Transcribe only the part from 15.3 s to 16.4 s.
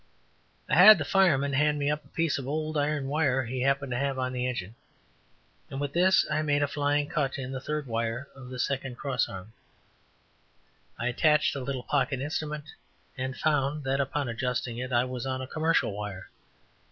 a commercial wire.